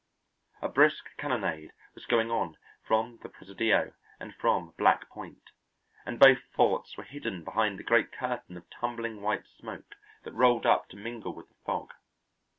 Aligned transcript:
A 0.63 0.67
brisk 0.67 1.15
cannonade 1.19 1.73
was 1.93 2.07
going 2.07 2.31
on 2.31 2.57
from 2.81 3.19
the 3.21 3.29
Presidio 3.29 3.93
and 4.19 4.33
from 4.33 4.73
Black 4.75 5.07
Point, 5.09 5.51
and 6.07 6.17
both 6.17 6.39
forts 6.55 6.97
were 6.97 7.03
hidden 7.03 7.43
behind 7.43 7.79
a 7.79 7.83
great 7.83 8.11
curtain 8.11 8.57
of 8.57 8.67
tumbling 8.71 9.21
white 9.21 9.45
smoke 9.45 9.93
that 10.23 10.33
rolled 10.33 10.65
up 10.65 10.89
to 10.89 10.97
mingle 10.97 11.35
with 11.35 11.49
the 11.49 11.55
fog. 11.67 11.93